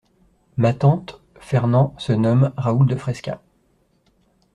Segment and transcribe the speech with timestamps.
[0.57, 3.39] Ma tante, Fernand se nomme Raoul de Frescas.